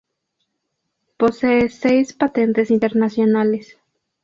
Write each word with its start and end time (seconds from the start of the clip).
Posee 1.17 1.69
seis 1.69 2.13
patentes 2.13 2.71
internacionales. 2.71 3.77